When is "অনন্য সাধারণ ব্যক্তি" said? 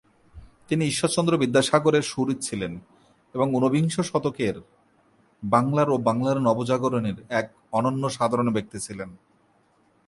7.71-8.79